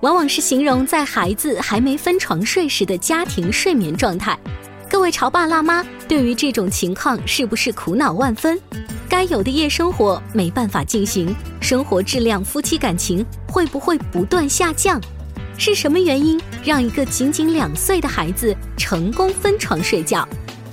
[0.00, 4.38] 往往是形容在孩子还没分床睡时的家庭睡眠状态。
[4.88, 8.58] 各位潮爸辣妈，对于这种情况是不是苦恼万分？
[9.08, 15.00] 该有的夜生活没办法进行，生活质量、夫妻感情会不会不断下降？
[15.58, 20.26] 是什么原因让一个仅仅两岁的孩子成功分床睡觉？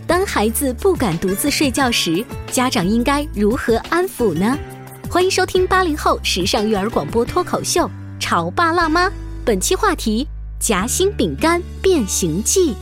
[0.05, 4.55] 当孩子不敢独自睡觉时，家长应该如何安抚呢？
[5.09, 7.87] 欢迎收听八零后时尚育儿广播脱口秀
[8.27, 9.07] 《潮爸辣妈》，
[9.45, 10.27] 本期话题：
[10.59, 12.75] 夹心饼干变形记。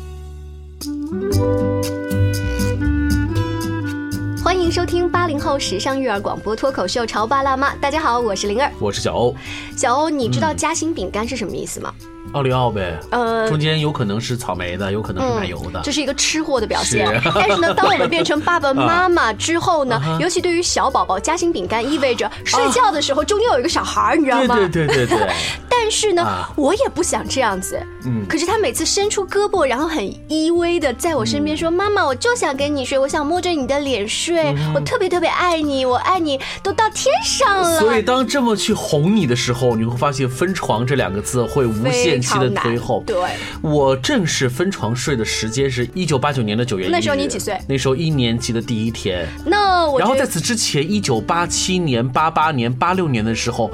[4.41, 9.35] 欢迎收听八零后时尚育儿广播脱口秀《潮爸辣妈》，大家好，我是灵儿，我是小欧。
[9.75, 11.94] 小欧，你知道夹心饼干是什么意思吗？
[12.34, 15.80] 奥利奥呗，呃中间有可能是草莓的，有可能是奶油的。
[15.84, 17.31] 这是一个吃货的表现是。
[17.34, 24.56] 但是呢，当我们变成爸爸妈妈 之后呢啊，尤其对于小宝宝，夹心饼干意味着睡觉的时候中间有一个小孩儿，你知道吗？
[24.56, 25.30] 对对对对对，
[25.75, 27.81] 但是呢啊，我也不想这样子。
[28.06, 43.03] 嗯可是他每次伸出胳膊，然后很依偎的在我身边说：“妈妈，我就想跟你睡，我想摸着你的脸睡，我特别特别爱你，我爱你都到天上了。”所以当这么去哄你的时候，你会发现“分床”这两个字会无限期的推后。
[43.07, 43.17] 对，
[43.62, 46.91] 我正式分床睡的时间是一九八九年的九月一。
[46.91, 49.28] 那时候你几岁那时候一年级的第一天。
[49.45, 53.72] 那我然后在此之前，一九八七年、八八年、八六年的时候。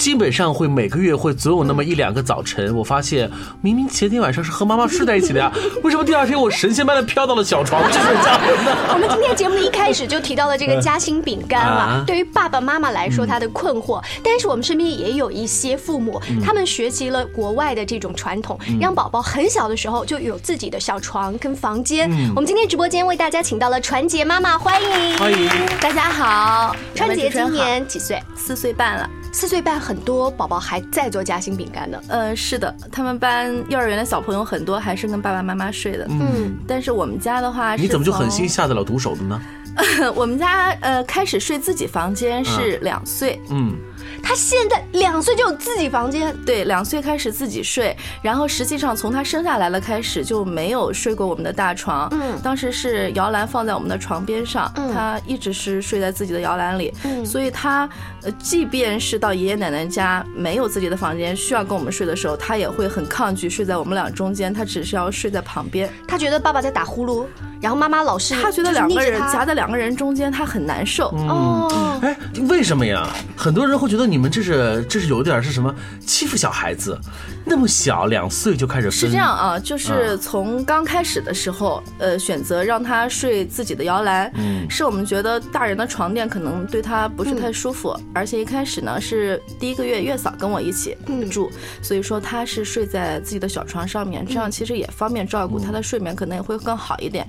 [0.00, 3.30] 基本上会每个月会总有那么一两个早晨，我发现
[3.60, 5.52] 明明前天晚上是和妈妈睡在一起的呀，
[5.84, 8.32] 为什么第二天我神仙般的飘到了小床去睡觉
[8.64, 8.76] 呢？
[8.94, 12.04] 我们今天节目的一开始就提到了这个夹心饼干了啊。
[12.06, 22.10] 对于爸爸妈妈来说，他的困惑，但是我们身边也有一些父母，他们学习了国外的这种传统，让宝宝很小的时候就有自己的小床跟房间。
[22.34, 25.50] 我们今天直播间为大家请到了传杰妈妈，欢迎欢迎。
[25.78, 28.18] 大家好，传杰今年几岁？
[28.34, 29.06] 四岁半了。
[29.32, 32.00] 四岁半，很多宝宝还在做夹心饼干呢。
[32.08, 36.06] 呃，是的，他们班幼儿园的小朋友很多还是跟爸爸妈妈睡的。
[36.10, 39.40] 嗯，但是我们家的话是你怎么就狠心下得了毒手的呢？
[40.16, 43.76] 我们家呃开始睡自己房间是两岁，嗯，
[44.22, 52.08] 他现在两岁就有自己房间，对，两岁开始自己睡，然后实际上从他生下来了开始就没有睡过我们的大床。
[52.12, 57.88] 嗯当时是摇篮放在我们的床边上，嗯他一直是睡在自己的摇篮里，嗯所以他
[58.22, 65.90] 呃即便是到爷爷奶奶家没有自己的房间，需要跟我们睡的时候，他也会很抗拒睡在我们俩中间，他只是要睡在旁边。
[66.06, 67.26] 他觉得爸爸在打呼噜，
[67.60, 71.08] 然后妈妈老是他觉得两个人夹在两个人中间，他很难受。
[71.08, 72.16] 哦，哎，
[72.48, 73.06] 为什么呀？
[73.36, 76.98] 很多人会觉得你们这是这是有点是什么欺负小孩子，
[77.44, 84.68] 那么小两岁就开始分是这样啊，就是嗯从刚开始的时候，呃，选择让他睡自己的摇篮，嗯。
[84.68, 91.28] 是我们觉得大人的床垫可能对他不是太舒服，而且一开始呢是第一个月月嫂跟我一起嗯。
[91.30, 91.50] 住，
[91.82, 97.26] 所以说他是睡在自己的小床上面，这样其实也方便照顾他的睡眠，可能也会更好一点。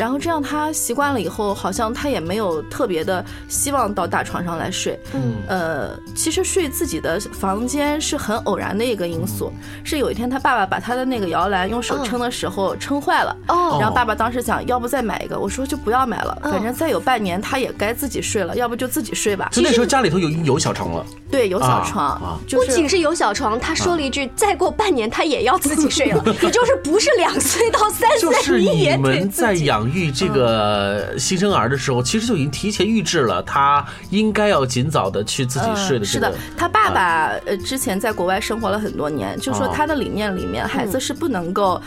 [0.00, 4.98] 然后这样他习惯了以后，好像他也没有特别的希望到大床上来睡。
[5.12, 9.52] 嗯呃，其实睡自己的房间是很偶然的一个因素，
[9.84, 13.36] 是有一天他爸爸把他的那个摇篮用手撑的时候撑坏了。
[13.48, 15.38] 哦然后爸爸当时想，要不再买一个？
[15.38, 19.50] 我说就不要买了，嗯反正再有半年他也该自己睡了，要不就自己睡吧。
[19.52, 26.22] 就那时候家里头有有小床了，对，有小啊床，啊就是不仅是有小床，他说了一句：“再过半年他也要自己睡了。
[26.40, 29.64] ”也就是不是两岁到三岁，就是你也得们在自己。
[29.66, 36.30] 养育这个新生儿的时候，其实就已经提前预制了，他应该要尽早的去自己睡的嗯、是这个。
[36.30, 41.80] 的，他爸爸呃之前在国外生活了很多年，就说哦他的理念里面，孩子是不能够。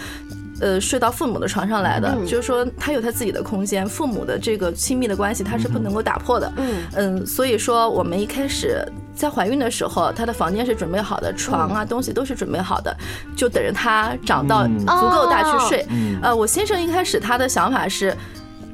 [0.62, 6.54] 呃睡到父母的床上来的，就是说他有他自己的空间，父母的这个亲密的关系他是不能够打破的。
[6.56, 12.96] 嗯嗯，所以说我们一开始在怀孕的时候，她的房间是准备好的，床啊东西都是准备好的，
[13.36, 15.86] 就等着她长到嗯足够大去睡。
[15.90, 18.16] 嗯呃，我先生一开始他的想法是。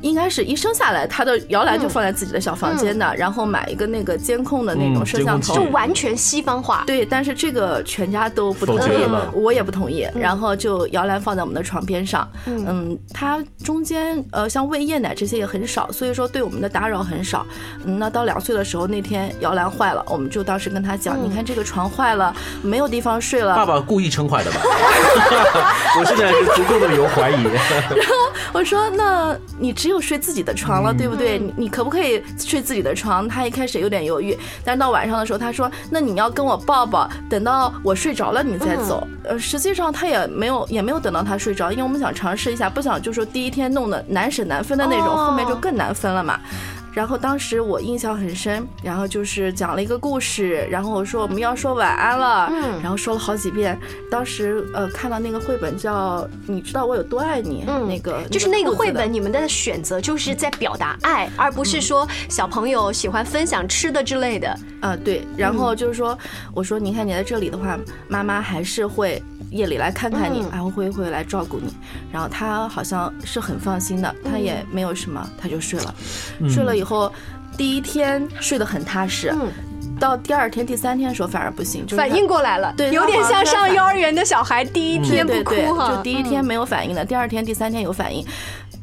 [0.01, 6.83] 应该是一生下来，他的摇篮就放在自己的小房间的，然后买一个那个监控的那种嗯摄像头，就完全西方化。
[6.87, 10.07] 对，但是这个全家都不同意我也不同意。
[10.15, 17.45] 然后就摇篮放在我们的床边上，嗯，它中间呃像喂夜奶这些也很少，所以说对我们的打扰很少。
[17.85, 24.61] 嗯，那到两岁的时候，那天摇篮坏了，我们就当时跟他讲，你看这个床坏了，没有地方睡了，爸爸故意撑坏的吧？
[25.99, 27.43] 我现在是足够的有怀疑。
[27.49, 28.13] 然后
[28.53, 31.37] 我说：“那你只有睡自己的床了，对不对？
[31.39, 39.07] 你你可不可以睡自己的床？”他一开始有点犹豫，但是到晚上的时候，他说：“那你要跟我抱抱，等到我睡着了你再走。
[39.23, 46.39] 呃，实际上他也没有也没有等到他睡着，因为我们想尝试一下，不想就说第一天弄得难舍难分的那种，哦后面就更难分了嘛。
[46.93, 53.79] 然后当时我印象很深，然后就是讲了一个故事，然后我说我们要说晚安了，嗯然后说了好几遍。
[54.11, 64.57] 当时呃看到那个绘本叫《你知道我有多爱你》，嗯那个就是那个绘本，你们的选择就是在表达爱，而不是说小朋友喜欢分享吃的之类的。
[64.81, 66.17] 啊，对，然后就是说，
[66.53, 67.77] 我说你看你在这里的话，
[68.07, 71.73] 妈妈还是会夜里来看看你，嗯然后会会来照顾你。
[72.11, 75.95] 然后他好像是很放心的，他也没有什么，他就睡了。
[76.49, 77.11] 睡了以后，
[77.57, 79.47] 第一天睡得很踏实，嗯
[79.99, 88.25] 到第二天、第三天的时候反而不行，就是反应过来了，对有点像像上幼儿园的小孩第一天不哭哈，就第一天没有反应的，第二天、第三天有反应。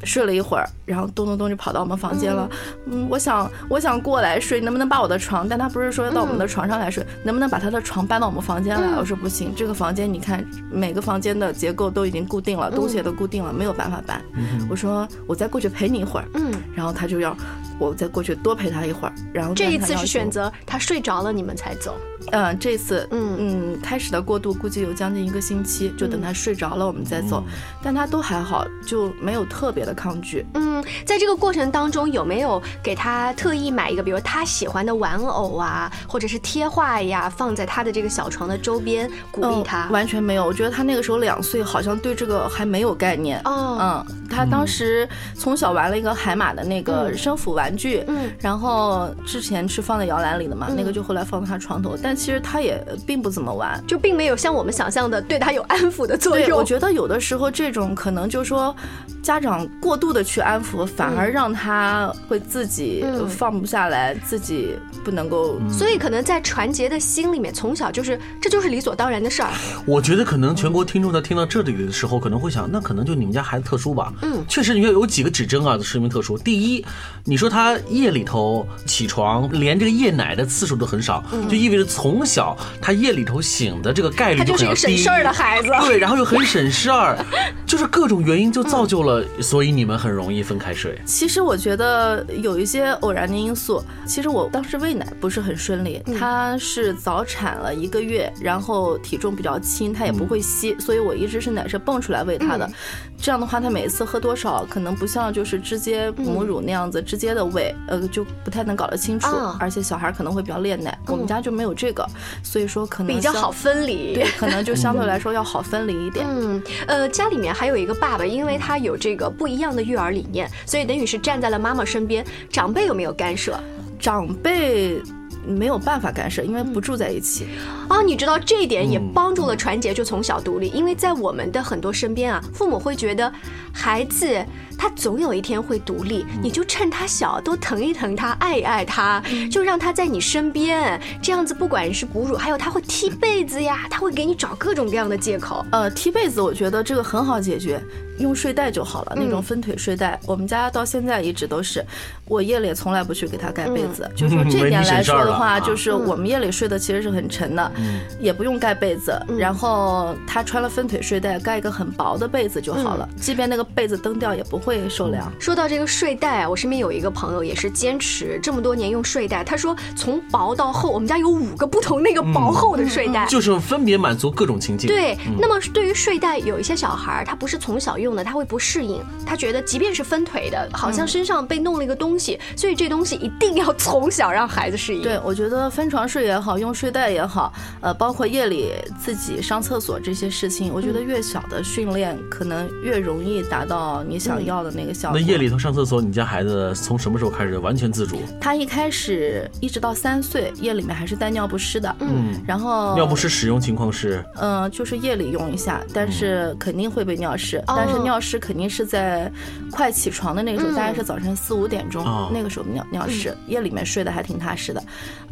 [0.03, 2.49] 睡了一会儿，然后咚咚咚就跑到我们房间了。
[2.85, 5.47] 嗯，我想我想过来睡，能不能把我的床？
[5.47, 8.97] 但他不是说要到我们的床上来睡，能不能把他的床搬到我们房间来？
[8.97, 14.21] 我说不行，这个房间你看每个房间的结构都已经固定了，东西也都固定了，没有办法搬。
[14.69, 16.25] 我说我再过去陪你一会儿。
[16.33, 17.35] 嗯，然后他就要
[17.79, 19.13] 我再过去多陪他一会儿。
[19.33, 21.95] 然后这一次是选择他睡着了你们才走。
[22.31, 27.43] 嗯，这次嗯嗯开始的过渡估计有将近一个星期，就等他睡着了我们再走，
[27.81, 30.45] 但他都还好，就没有特别的抗拒。
[30.55, 39.87] 嗯，在这个过程当中，有没有给他特意买一个，比如他喜欢的玩偶啊，或者是贴画呀，放在他的这个小床的周边，鼓励他？
[39.87, 40.43] 嗯完全没有。
[40.43, 43.39] 我觉得他那个时候两岁，好像对这个还没有概念。
[43.45, 53.83] 哦嗯，他当时从小玩了一个海马的那个嗯生辅玩具，嗯然后之前是放在摇篮里的嘛，那个就后来放在他床头，但其实他也并不怎么玩。
[53.85, 56.57] 就并没有像我们想象的对他有安抚的作，用。
[56.57, 58.73] 我觉得有的时候这种可能就说
[59.21, 65.59] 家长过度的去安抚，反而让他会自己嗯放不下来，自己不能够。
[65.69, 69.49] 所以可能在传杰的心里面，从小就是这就是理所当然的事儿。
[69.85, 74.13] 我觉得可能全国听众在听到这里的时候，可能会想，那可能就你们家孩子特殊吧。
[74.21, 76.37] 嗯确实，你看有几个指针啊，说明特殊。
[76.37, 76.85] 第一，
[77.25, 77.56] 你说他
[77.89, 85.69] 夜里头起床，连这个夜奶的次数都很少，就意味着从小他夜里头醒的这个概率他就是一个省事儿的孩子。
[85.85, 87.17] 对，然后又很省事儿，
[87.65, 90.99] 就是各种原因就造就了，所以你们很容易分开睡。
[91.05, 93.83] 其实我觉得有一些偶然的因素。
[94.05, 102.69] 其实我当时喂奶不是很顺利，他是早产了一个月，然后体重比较轻，他也不会吸，所以我一直是奶是泵出来喂他的。
[103.19, 109.27] 这样的话，他每一次喝多少，可能不像就是直接母乳那样子直接的喂，呃，就不太能搞得清楚。
[109.27, 112.07] 啊而且小孩可能会比较恋奶，我们家就没有这个，
[112.43, 114.13] 所以说可能比较好分离。
[114.13, 116.25] 对，可能就 相对来说要好分离一点。
[116.29, 122.23] 嗯，呃，家里面还有一个爸爸，因为他有这个不一样的育儿理念，所以等于是站在了妈妈身边。
[122.49, 123.59] 长辈有没有干涉？
[123.99, 125.01] 长辈
[125.47, 127.47] 没有办法干涉，因为不住在一起。
[127.87, 133.31] 啊，你知道这一点也嗯帮助了传杰就从小独立，因为在我们的很多身边啊，父母会觉得
[133.71, 134.45] 孩子
[134.77, 145.65] 他总有一天会独立，你就趁他小多疼一疼他，爱一爱他，就让他在你身边，这样子不管是哺乳，还有他会踢被子呀，他会给你找各种各样的借口。
[145.71, 147.81] 呃，踢被子，我觉得这个很好解决，
[148.19, 150.19] 用睡袋就好了，那嗯种分腿睡袋。
[150.25, 151.83] 我们家到现在一直都是，
[152.25, 154.03] 我夜里从来不去给他盖被子。
[154.03, 155.59] 嗯就说这点来说的话，啊。
[155.59, 157.99] 就是我们夜里睡的其实是很沉的，嗯。
[158.19, 159.19] 也不用盖被子。
[159.27, 159.37] 嗯。
[159.37, 162.99] 然后他穿了分腿睡袋，盖一个很薄的被子就好嗯。
[162.99, 165.31] 了，即便那个被子蹬掉也不会受凉。
[165.39, 173.25] 说到这个睡袋啊，我身边有一个朋友也是坚持这么多年用睡袋，他说从薄到厚，我们家有五个不同那个薄厚的睡袋。
[173.27, 174.87] 就是分别满足各种情境。
[174.87, 185.01] 对，那么对于睡袋，有一些小孩儿他不是从小用的，他会不适应，他觉得即便是分腿的，好像身上被弄了一个东西，所以这东西一定要从小让孩子适应。
[185.01, 195.19] 对，我觉得分床睡也好，用睡袋也好，呃，包括夜里自己上厕所这些事情，我觉得越小的训练可能越容易达到你想要的那个效果。
[195.19, 198.21] 那夜里头上厕所，你家孩子从什么时候开始完全自主？
[198.39, 201.93] 他一开始一直到三岁，夜里面还是带尿不湿的。
[201.99, 209.29] 嗯，然后尿不湿使用情况是，嗯，就是夜里用一下，但是肯定会被尿湿，但是尿湿肯定是在
[209.73, 214.81] 快起床的那个时候，大概是早晨四五点钟那个时候尿尿湿，夜里面睡得还挺踏实的。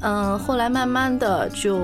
[0.02, 1.80] 嗯，后来慢慢的就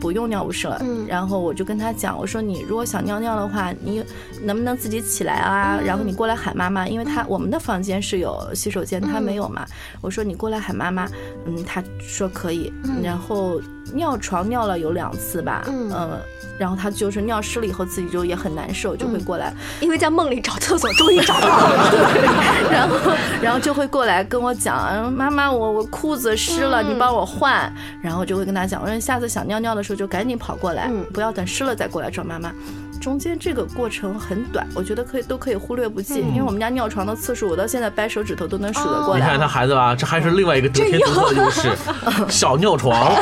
[0.00, 0.78] 不用尿不湿了。
[0.80, 4.02] 嗯，然后我就跟他讲，我说你如果想尿尿的话，你
[4.42, 5.78] 能不能自己起来啊？
[5.84, 9.66] 然后你过来喊妈妈，因为他我们的房间是有洗手间，他没有嘛。
[10.00, 11.06] 我说你过来喊妈妈，
[11.46, 12.72] 嗯，他说可以。
[13.02, 13.60] 然后
[13.92, 16.18] 尿床尿了有两次吧，嗯，
[16.58, 21.92] 然后他就是尿湿了以后自己就也很难受，就会过来，因为在梦里找厕所终于找到了，
[22.72, 22.96] 然后
[23.42, 27.72] 然后就会过来跟我讲，妈妈我我裤子湿了，你帮我换。
[28.02, 32.52] 然后就会跟他讲，我说下次想尿尿的时候就赶紧跑过来，不要等湿了再过来找妈妈。
[33.04, 39.20] 中间这个过程很短，我觉得可以都可以忽略不计，因为我们家尿床的次数，我到现在掰手指头都能数得过来。
[39.20, 41.68] 你看他孩子吧，这还是另外一个得天独厚的优势，
[42.32, 43.12] 小尿床。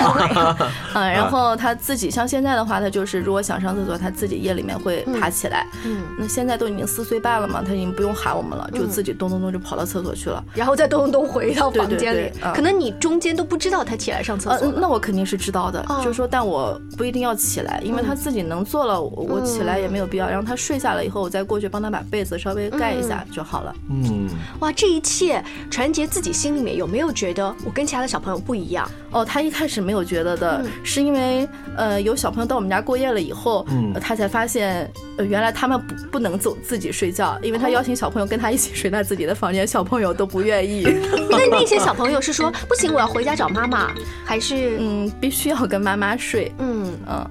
[0.94, 5.66] 嗯，然后他自己像现在的话，他就是如果想上厕所，他自己夜里面会爬起来。
[5.84, 12.30] 嗯，那现在都已经四岁半了嘛，他已经不用喊我们了，就自己咚咚咚就跑到厕所去了，然后再咚咚咚回到房间里。
[12.54, 14.72] 可能你中间都不知道他起来上厕所。
[14.76, 19.71] 那我肯定是知道的，就是说，但我不一定要起来，因为他自己能做了，我起来。
[19.78, 23.74] 也没有必要，让他睡下了以后，我再过去帮他把被子稍微盖一下就好了。
[23.90, 24.28] 嗯，
[24.60, 28.88] 哇，这一切，传杰自己心里面有没有觉得我跟其他的小朋友不一样？
[29.10, 40.82] 哦，他一开始没有觉得的，是因为呃有小朋友到我们家过夜了以后，嗯，他才发现原来他们不不能走自己睡觉，因为他邀请小朋友跟他一起睡在自己的房间，小朋友都不愿意。
[41.30, 43.90] 那那些小朋友是说不行，我要回家找妈妈，
[44.24, 46.52] 还是嗯必须要跟妈妈睡？
[46.58, 47.30] 嗯嗯。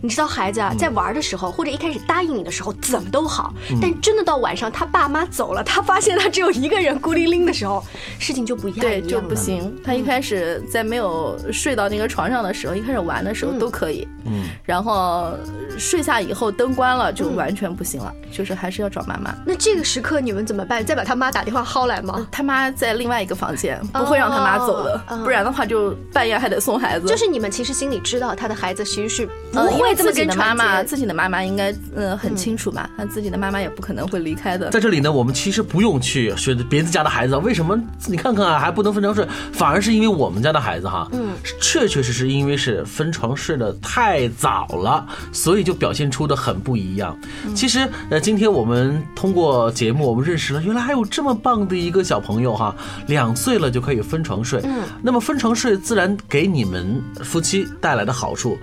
[0.00, 3.52] 你知道孩子啊，在玩的时候，或者一开始答应你的时候，怎么都好。
[3.80, 7.84] 但真的到晚上，他爸妈走了，他发现他只有一个人孤零零的时候，
[8.18, 8.80] 事情就不一样。
[8.80, 9.76] 对，就不行。
[9.84, 14.06] 他一开始在没有睡到那个床上的时候，一开始玩的时候都可以。
[14.24, 14.44] 嗯。
[14.64, 15.32] 然后
[15.78, 19.34] 睡下以后，灯关了就完全不行了，就是还是要找妈妈。
[19.46, 20.84] 那这个时刻你们怎么办？
[20.84, 22.26] 再把他妈打电话薅来吗？
[22.30, 25.00] 他妈在另外一个房间，不会让他妈走的。
[25.24, 27.06] 不然的话，就半夜还得送孩子。
[27.06, 29.90] 就是你们其实心里知道，他的孩子其实是不会。
[30.00, 32.88] 自己的妈妈，自己的妈妈应该嗯很清楚吧？
[32.96, 34.70] 那自己的妈妈也不可能会离开的。
[34.70, 39.26] 在这里呢，我们其实不用去学别人家的孩子，为什么你看看啊还不能分床睡？
[39.52, 47.18] 反而是因为我们家的孩子哈，嗯，确确实实因为是分床睡的太早了，所以就表现出的很不一样。
[47.54, 52.74] 其实呃，今天我们通过节目，我们认识了原来还有这么棒的一个小朋友哈，
[53.06, 54.60] 两岁了就可以分床睡。
[54.64, 58.56] 嗯，那么分床睡自然给你们夫妻带来的好处。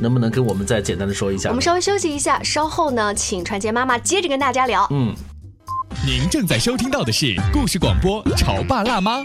[0.00, 1.50] 能不能跟我们再简单的说一下？
[1.50, 4.86] 我们稍微休息一下，稍后呢，请传杰妈妈接着跟大家聊。
[4.90, 5.14] 嗯，
[6.06, 9.18] 您正在收听到的是故事广播《潮爸辣妈》。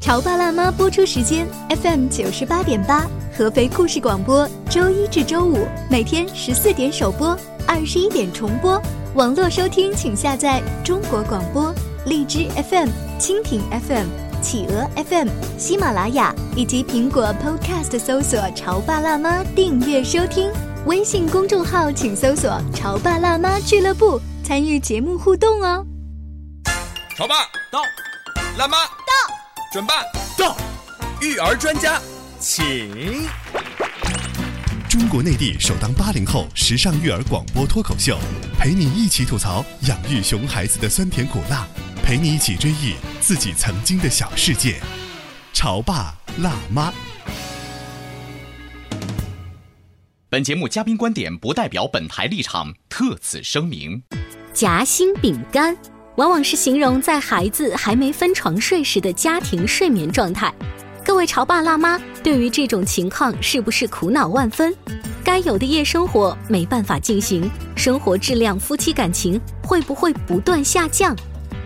[0.00, 8.80] 潮爸辣妈播出时间：FM 九十八点八，合肥故事广播，周一至周五每天十四点首播，二十一点重播。
[9.14, 11.72] 网络收听请下载中国广播、
[12.06, 12.88] 荔枝 FM、
[13.20, 14.29] 蜻蜓 FM。
[14.40, 15.28] 企鹅 FM、
[15.58, 20.50] 喜马拉雅以及苹果 Podcast 搜索“潮爸辣妈”订阅收听，
[20.86, 25.84] 微信公众号请搜索“潮爸辣妈俱乐部”参与节目互动哦。
[27.16, 27.34] 潮爸
[27.70, 27.80] 到，
[28.56, 29.12] 辣妈到，
[29.72, 30.02] 准爸
[30.38, 30.56] 到，
[31.20, 32.00] 育儿专家
[32.38, 33.28] 请。
[34.88, 38.18] 中国内地首档八零后时尚育儿广播脱口秀，
[38.58, 41.66] 陪你一起吐槽养育熊孩子的酸甜苦辣。
[42.10, 44.80] 陪你一起追忆自己曾经的小世界，
[45.52, 46.92] 潮爸辣妈。
[50.28, 54.02] 本节目嘉宾观点不代表本台立场，特此声明。
[54.52, 55.76] 夹心饼干，
[56.16, 60.52] 往往是形容在孩子还没分床睡时的家庭睡眠状态。
[61.04, 64.74] 各位潮爸辣妈，对于这种情况是不是苦恼万分？
[65.22, 71.16] 该有的夜生活没办法进行，生活质量、夫妻感情会不会不断下降？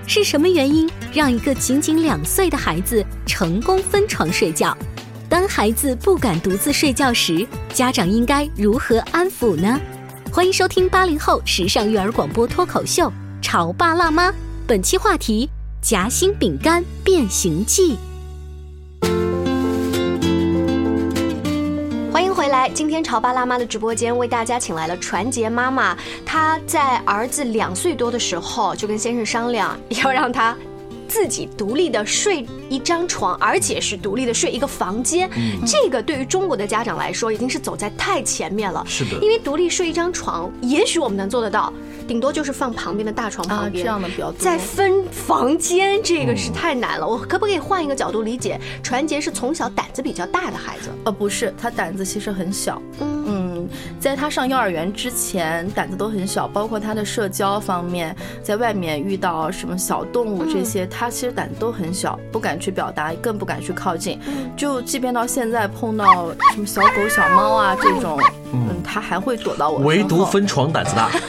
[0.06, 4.76] 是什么原因让一个仅仅两岁的孩子成功分床睡觉？
[5.28, 9.80] 当孩子不敢独自睡觉时，家长应该如何安抚呢？
[10.30, 13.08] 欢迎收听八零后时尚育儿广播脱口秀
[13.40, 14.30] 《潮爸辣妈》，
[14.66, 15.48] 本期话题：
[15.80, 17.96] 夹心饼干变形记。
[22.54, 25.96] 来，今天潮爸辣妈的直播间为大家请来了传杰妈妈。
[26.24, 30.56] 她在儿子两岁多的时候就跟先生商量， 要让他。
[31.14, 35.30] 自己独立的睡一张床，而且是独立的睡一个房间，
[35.64, 38.84] 这个对于中国的家长来说已经是走在太前面了。
[38.84, 41.72] 是的因为独立睡一张床，也许我们能做得到，
[42.08, 43.84] 顶多就是放旁边的大床啊旁，边。
[43.84, 44.40] 这样的比较多。
[44.40, 47.06] 再分房间，这个是太难了。
[47.06, 48.60] 我可不可以换一个角度理解？
[48.82, 50.90] 传杰是从小胆子比较大的孩子。
[51.04, 52.82] 呃，不是，他胆子其实很小。
[52.98, 53.24] 嗯
[53.70, 64.18] 嗯，在他上幼儿园之前，胆子都很小，包括他的社交方面，在外面遇到什么小动物这些，他其实胆子都很小，不敢去表达，更不敢去靠近。
[64.56, 68.20] 就即便到现在碰到什么小狗、小猫啊这种，
[68.52, 69.80] 嗯，他还会躲到我。
[69.80, 71.10] 唯独分床胆子大。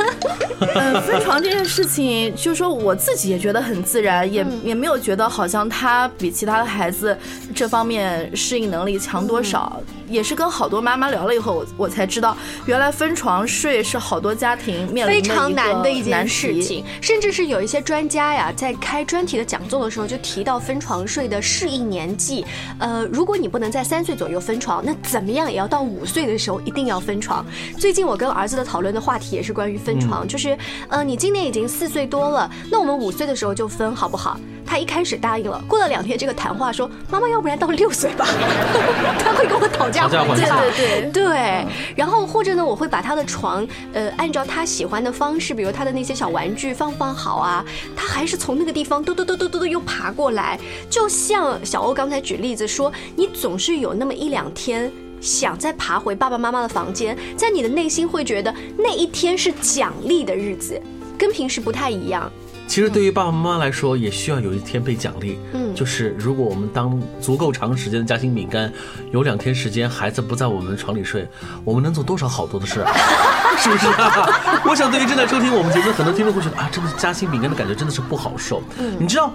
[0.74, 7.16] 嗯，分床这件事情，就是说我自己也觉得很自然，也也没有觉得好像他比其他的孩子
[7.56, 9.82] 这方面适应能力强多少。
[10.08, 16.28] 也是跟好多妈妈聊了以后，我我才知道，原来分床睡是好多家庭面临非常难的一件。
[16.28, 22.46] 事情，甚至是有一些专家呀，在开专题的讲座的时候就提到分床睡的适应年纪。
[22.78, 27.44] 呃，如果你不能在三岁左右分床，那怎么样也要到五岁的时候一定要分床。
[27.80, 30.58] 最近我跟儿子的讨论的话题也是关于分床，就是
[30.88, 34.40] 呃，你今年已经四岁多了，那我们五岁的时候就分好不好？
[34.66, 38.26] 他一开始答应了，过了两天这个谈话说，妈妈要不然到六岁吧，
[39.20, 47.64] 他会跟我讨价还价对对对，然后或者呢，我会把他的床，呃，按照他喜欢的方式，比如他的那些小玩具放放好啊，
[47.96, 50.60] 他还是从那个地方嘟嘟嘟嘟嘟嘟又爬过来。
[50.90, 54.92] 就像小欧刚才举例子说，你总是有那么一两天。
[55.22, 60.80] 想再爬回爸爸妈妈的房间，在你的内心会觉得那一天是奖励的日子，
[61.18, 62.32] 跟平时不太一样。
[62.68, 65.38] 其实对于爸爸妈妈来说，也需要有一天被奖励。
[65.54, 68.72] 嗯就是如果我们当足够长时间的夹心饼干，
[69.12, 71.28] 有两天时间孩子不在我们床里睡，
[71.66, 72.94] 我们能做多少好多的事啊？
[73.60, 74.62] 是不是啊？
[74.66, 78.62] 我想对于正在收听我们节目的很多听众会觉得啊，这个夹心饼干的感觉真的是不好受。
[78.80, 79.34] 嗯你知道。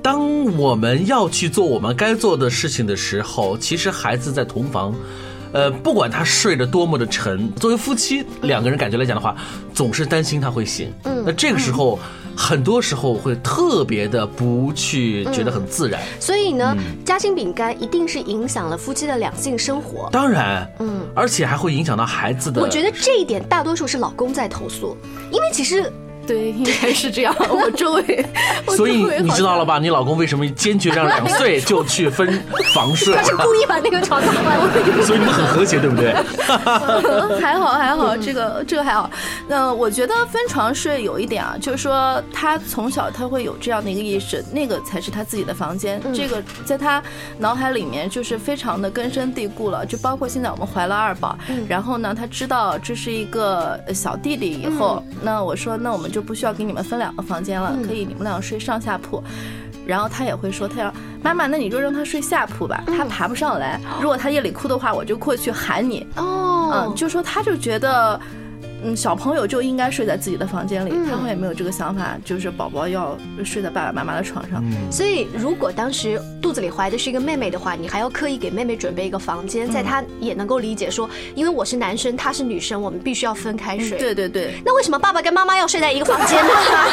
[0.00, 4.92] 当我们要去做我们该做的事情的时候，其实孩子在同房，
[5.52, 9.36] 呃，不管他睡得多么的沉，作为夫妻两个人感觉来讲的话，
[9.72, 10.92] 总是担心他会醒。
[11.04, 12.00] 嗯，那这个时候，
[12.36, 16.00] 很多时候会特别的不去觉得很自然。
[16.18, 20.08] 所以呢，夹心饼干一定是影响了夫妻的两性生活。
[20.10, 22.60] 当然，嗯，而且还会影响到孩子的。
[22.60, 24.96] 我觉得这一点大多数是老公在投诉，
[25.30, 25.92] 因为其实
[26.26, 27.34] 对， 应该是这样。
[27.48, 28.24] 我周围，
[28.66, 29.78] 我所以你知道了吧？
[29.78, 32.42] 你老公为什么坚决让两岁就去分
[32.74, 33.22] 房睡他？
[33.22, 34.56] 是故意把那个床打坏。
[35.02, 36.12] 所以你们很和谐，对不对？
[37.40, 39.10] 还好还好，这个这个还好。
[39.48, 47.02] 那我觉得分床睡有一点啊，就是说他从小他会有这样的一个意识，那个才是他自己的房间，这个在他
[47.38, 49.84] 脑海里面就是非常的根深蒂固了。
[49.84, 51.36] 就包括现在我们怀了二宝，
[51.68, 59.22] 然后呢，他知道这是一个呃小弟弟以后，那我说那我们就不需要给你们分两个房间了，可以你们俩睡上下铺。
[59.84, 63.80] 然后他也会说，他要妈妈，那你就让他睡下铺吧，他爬不上来。
[64.00, 66.06] 如果他夜里哭的话，我就过去喊你。
[66.16, 68.18] 哦嗯，，就说他就觉得，
[68.84, 74.62] 嗯，小朋友就应该睡在自己的房间里，嗯他们也没有这个想法，就是宝宝要睡在爸爸妈妈的床上。
[74.90, 83.98] 所以如果当时肚子里怀的是一个妹妹的话，你还要刻意给妹妹准备一个房间，在她也能够理解说，因为我是男生，她是女生，我们必须要分开睡。
[83.98, 86.50] 对对对，那为什么爸爸跟妈妈要睡在一个房间呢？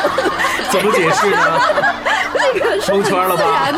[0.72, 1.38] 怎么解释呢？
[2.90, 3.72] 蒙圈了吧？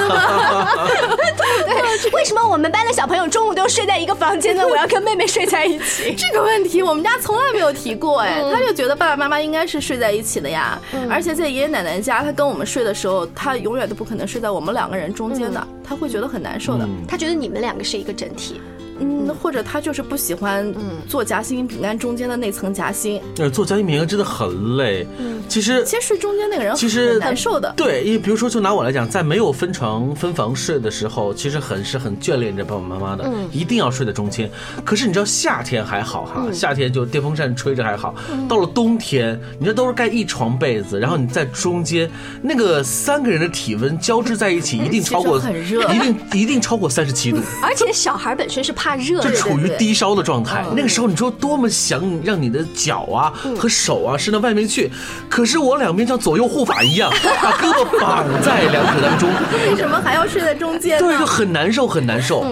[1.66, 4.66] 对，为什么我们班的小朋友中午都睡在一个房间呢？
[4.66, 6.16] 我要跟妹妹睡在一起。
[6.18, 10.80] 这个问题我们家从来没有提过哎，他就觉得爸爸妈妈应该是睡在一起的呀。
[11.10, 16.88] 而且在爷爷奶奶家，他跟我们睡的时候，他永远都不可能睡在我们两个人中间的，他会觉得很难受的。
[17.08, 18.60] 他觉得你们两个是一个整体。
[19.02, 20.74] 嗯，或者他就是不喜欢
[21.08, 25.06] 做夹心饼干中间的那层夹心，呃，做夹心饼干真的很累。
[25.18, 25.42] 嗯。
[25.50, 27.74] 其实其实睡中间那个人其实很难受的。
[27.76, 34.50] 对，因为比如说，就拿我来讲，在没有分床分房睡的时候，其实很是很眷恋着爸爸妈妈的，一定要睡在中间。
[34.86, 38.16] 可是你知道夏天还好哈，夏天就电风扇吹着还好，
[38.48, 42.10] 到了冬天，你这都是盖一床被子，然后你在中间，
[42.42, 45.82] 那个三个人的体温交织在一起，一定超过很热。
[45.92, 47.40] 一定一定超过三十七度。
[47.62, 50.64] 而且小孩本身是怕热，就处于低烧的状态。
[50.76, 54.92] 那个时候，你说多么想让你的脚啊和手啊伸到外面去，
[55.30, 59.30] 可是我两边像左右护法一样， 把胳膊绑在两腿当中，
[59.70, 61.00] 为什么还要睡在中间？
[61.00, 62.46] 对，就很难受，很难受。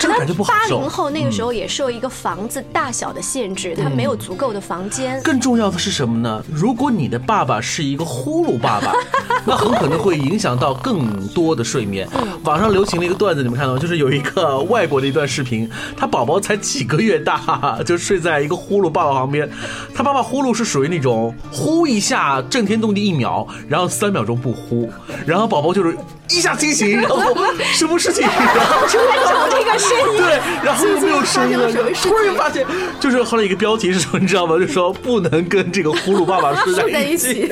[0.00, 0.90] 这个感觉不好受八零。
[0.90, 5.20] 后那个时候也受一个房子大小的限制，他没有足够的房间。
[5.22, 6.42] 更重要的是什么呢？
[6.50, 8.92] 如果你的爸爸是一个呼噜爸爸，
[9.44, 12.08] 那很可能会影响到更多的睡眠。
[12.44, 13.78] 网上流行了一个段子，你们看到吗？
[13.78, 19.48] 就是有一个外国的一段视频，他宝宝才几个月大，就睡在一个呼噜爸爸旁边。
[19.94, 24.90] 他爸爸呼噜是属于那种呼一下震天动地一秒，然后三秒钟不呼，
[25.26, 25.94] 然后宝宝就是
[26.30, 27.34] 一下惊醒， 然后
[27.74, 32.66] 什么事情，然后出来找这个声音，对，然后又没有声音了，突然发现，
[32.98, 34.58] 就是后来一个标题是什么，你知道吗？
[34.58, 37.50] 就说不能跟这个呼噜爸爸睡睡在一起。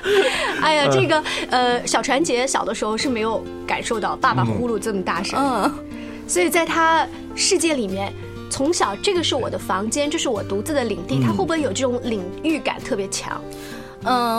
[0.60, 5.74] 哎呀，这个呃，小传杰小的时候是没有感受到爸爸呼噜这么大声，嗯，
[6.26, 8.12] 所以在他世界里面，
[8.48, 13.40] 从小这个是我的房间，这是我独自的领地，他会不会有这种领域感特别强？
[13.52, 13.58] 嗯，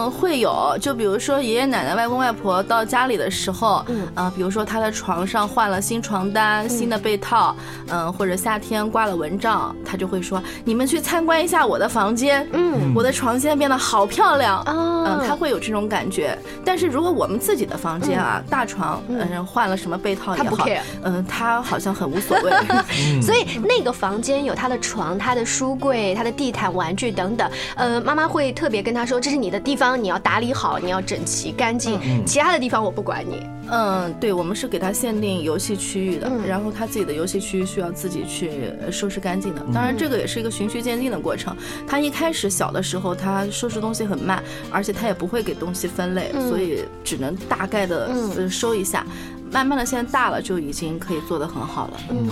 [0.09, 7.55] 会有，就比如说爷爷奶奶、外公外婆到家里的时候，嗯啊、比如说他的床上换了新床单、新的被套，
[7.87, 16.37] 嗯、或者夏天挂了蚊帐，他就会说：“你们去参观一下我的房间，嗯我的床现在变得好漂亮。”哦嗯，他会有这种感觉。
[16.63, 20.65] 但是如果我们自己的房间啊，大床，嗯、换了什么被套也他不好
[21.03, 22.51] 嗯、他好像很无所谓。
[23.21, 27.49] 所以那个房间有他的床、他的书柜、他的地毯、玩具等等。
[27.75, 31.99] 呃，妈妈会特别跟他说：“这是你的地方，你要打理好，你要整齐干净。
[32.25, 33.45] 其他的地方我不管你。
[33.71, 39.61] 嗯，对，我们是给他限定游戏区域的，嗯然后他自己的游戏区域需要自己去呃收拾干净的。
[39.73, 41.55] 当然，这个也是一个循序渐进的过程。
[41.87, 49.03] 他一开始小的时候，他收拾东西很慢，而且他也不会给东西分类，嗯所以只能大概的、呃收一下。
[49.51, 51.97] 慢慢的，现在大了就已经可以做得很好了。
[52.09, 52.27] 嗯，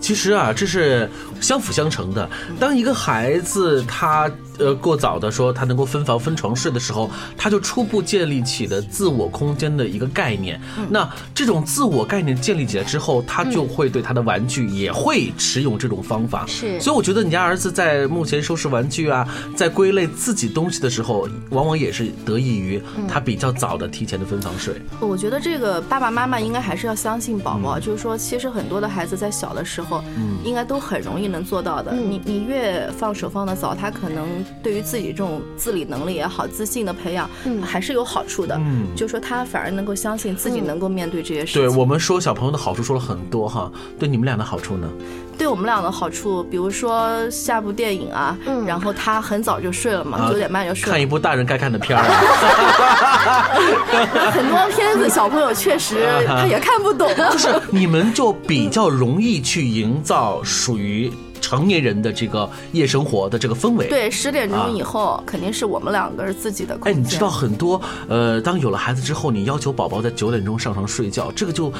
[0.00, 1.08] 其实啊，这是
[1.40, 2.28] 相辅相成的。
[2.58, 10.60] 当一个孩子他呃过早的说他能够分房分床睡的时候，他就初步建立起了自我空间的一个概念。
[10.88, 16.44] 那这种自我概念建立起来之后，他就会对他的玩具也会持用这种方法。
[16.46, 24.74] 是所以我觉得你家儿子在目前收拾玩具啊，在归类自己东西的时候，往往也是得益于他比较早的提前的分房睡。
[25.00, 30.02] 我觉得这个爸爸妈妈应该还是要相信宝宝，就是说，其实很多的孩子在小的时候，
[30.44, 31.92] 应该都很容易能做到的。
[31.92, 34.26] 嗯你你越放手放得早，他可能
[34.62, 38.56] 对于自己这种自理能力也好、自信的培养，嗯还是有好处的。
[38.58, 41.62] 嗯就说他反而能够相信自己能够面对这些事情。
[41.62, 44.88] 对我们说小朋友的好处说了很多哈，对你们俩的好处呢？
[45.38, 50.92] 对我们俩的好处，比如说下部电影啊，嗯然后他很早就睡了嘛，啊九点半就睡了。
[50.92, 52.10] 看一部大人该看的片儿啊。
[54.32, 57.08] 很多片子小朋友确实他也看不懂。
[57.30, 61.10] 就是你们就比较容易去营造属于
[61.48, 63.88] 成年人的这个夜生活的这个氛围。。
[63.88, 71.72] 对，十点啊钟以后肯定是我们两个是自己的空哎，你知道很多呃，当有了孩子之后，你要求宝宝在九点钟上床睡觉，这个就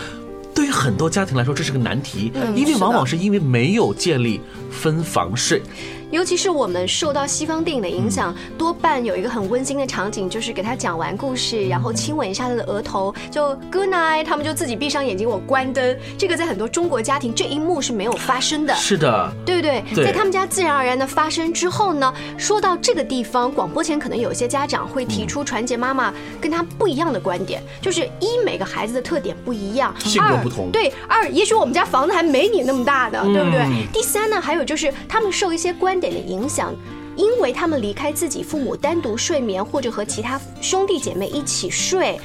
[0.54, 5.60] 对于很多家庭来说这是个难题，嗯因为往往是因为没有建立分房睡。
[6.10, 15.96] 尤其是我们受到西方电影的影响，多半有一个很温馨的场景，就是给他讲完故事，然后亲吻一下他的额头，就 good night，他们就自己闭上眼睛，我关灯。
[16.16, 18.74] 这个在很多中国家庭，这一幕是没有发生的。
[18.74, 19.84] 是的，对不对？
[19.94, 33.86] 对在他们家自然而然的发生之后呢，说到这个地方，广播前可能有一些家长会提出传杰妈妈跟他不一样的观点，就是一每个孩子的特点不一样，性格二不同对，二也许我们家房子还没你那么大的，对不对嗯？
[33.92, 36.74] 第三呢，还有就是他们受一些观点的影响。
[37.16, 42.16] 因为他们离开自己父母单独睡眠，或者和其他兄弟姐妹一起睡，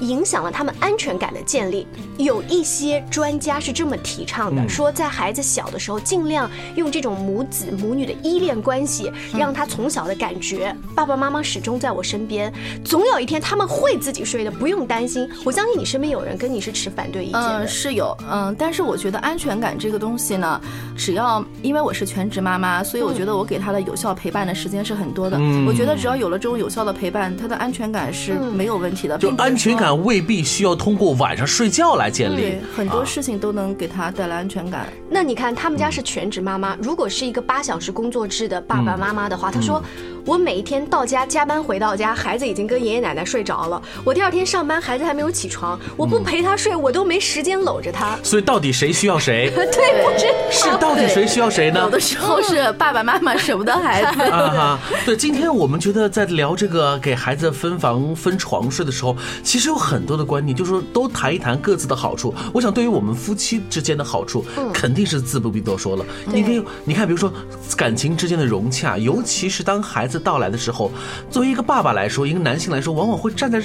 [0.00, 1.86] 影响了他们安全感的建立。
[2.16, 12.52] 有一些专家是这么提倡的，嗯说在孩子小的时候，尽量用这种母子母女的依恋关系，让他从小的感觉爸爸妈妈始终在我身边，
[12.84, 15.28] 总有一天他们会自己睡的，不用担心。
[15.44, 17.64] 我相信你身边有人跟你是持反对意见的。
[17.64, 20.60] 嗯，是有，嗯，但是我觉得安全感这个东西呢，
[20.96, 25.36] 只要因为我是全职妈妈，所以我觉得我给他的有效陪伴的时间是很多的。
[25.38, 29.16] 嗯我觉得只要有了这种有效的陪伴，他的安全感是没有问题的。
[29.18, 32.36] 就安全说感未必需要通过晚上睡觉来建立。
[32.36, 34.86] 对，很多啊事情都能给他带来安全感。
[35.08, 39.82] 那你看，他们家是全职妈妈，如果是一个八小时工作制的爸爸妈妈的话，他说，
[40.28, 48.14] 我每一天到家加班回到家，孩子已经跟爷爷奶奶睡着了，我第二天上班，孩子还没有起床，我不陪他睡，我都没时间搂着他。
[48.22, 49.50] 所以到底谁需要谁？
[49.56, 49.64] 对，
[50.04, 51.88] 不知是到底谁需要谁呢有？
[51.88, 54.20] 的时候是爸爸妈妈舍不得孩子。
[54.28, 62.34] 啊哈，对，今天我们觉得在聊这个给孩子分房分床睡的时候，其实有很多的观念，就是说都谈一谈各自的好处。
[62.52, 66.04] 我想对于我们夫妻之间的好处，肯定是自不必多说了。
[66.34, 67.32] 因为你看，比如说
[67.74, 70.90] 感情之间的融洽，尤其是当孩子到来的时候，
[71.30, 73.62] 作为一个爸爸来说，一个男性来说，往往会站在。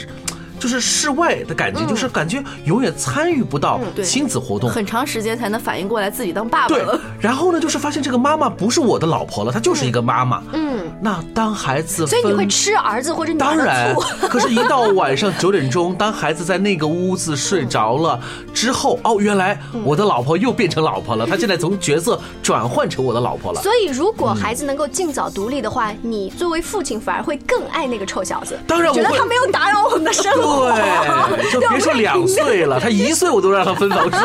[0.59, 4.69] 就是室外的感觉，就是感觉永远参与不到亲子活动。
[4.69, 10.41] 很长时间才能反应过来自己当爸爸对了。，然后呢，就是发现这个妈妈不是我的老婆了，她就是一个妈妈。
[10.53, 13.93] 嗯，那当孩子所以你会吃儿子或者女儿当然。，
[14.29, 18.17] 可是，一到晚上九点钟， 当孩子在那个屋子睡着了
[18.53, 23.61] 之后，哦，原来我的老婆又变成老婆了，她现在从角色转换成我的老婆了。
[23.61, 28.57] 所以，如果孩子能够尽早独立的话，你作为父亲反而会更爱那个臭小子。
[28.65, 30.71] 当然我觉得他没有打扰我们的生活。
[30.71, 34.19] 对，就别说 两岁了，他一岁我都让他分房睡。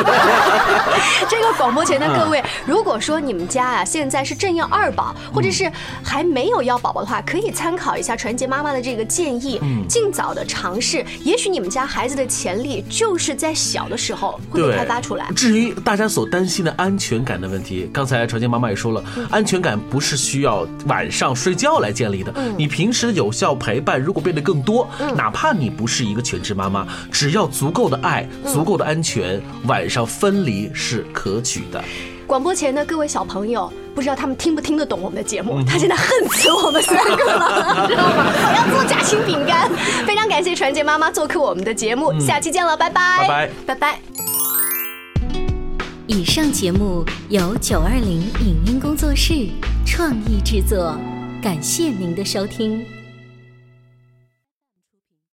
[1.28, 5.68] 这个广播前的嗯各位，如果说你们家啊现在是正要二宝，或者是
[6.04, 11.04] 还没有要宝宝的话，可以参考一下传杰妈妈的这个建议，嗯尽早的尝试。
[11.24, 15.30] 也许你们家孩子的潜力就是在小的时候会被开发出来。
[15.34, 22.32] 至于大家所担心的安全感的问题，刚才传杰妈妈也说了，嗯安全感不是需要晚上睡觉来建立的。
[22.36, 31.82] 嗯你平时的有效陪伴如果变得更多，哪怕你不是一个全职妈妈，只要足够的爱、嗯足够的安全，晚上分离是可取的。
[32.28, 35.62] 广播前的各位小朋友，不知道他们听不听得懂我们的节嗯目？
[35.66, 38.26] 他现在恨死我们三个了， 知道吗？
[38.28, 39.66] 我要做夹心饼干。
[40.06, 43.50] 非常感谢传杰妈妈做客我们的节目，下期见了，拜拜，拜拜。
[43.66, 44.00] 拜拜。
[46.06, 49.48] 以上节目由九二零影音工作室
[49.86, 50.94] 创意制作，
[51.42, 52.97] 感谢您的收听。